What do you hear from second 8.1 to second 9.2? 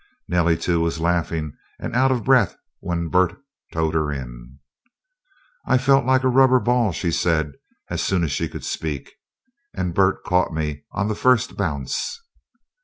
as she could speak,